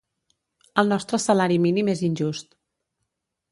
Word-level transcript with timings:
El 0.83 0.89
nostre 0.93 1.19
salari 1.27 1.61
mínim 1.67 1.93
és 1.95 2.03
injust. 2.09 2.53